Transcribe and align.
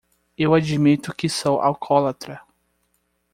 Eu 0.35 0.55
admito 0.55 1.13
que 1.13 1.29
sou 1.29 1.61
alcoólatra. 1.61 2.41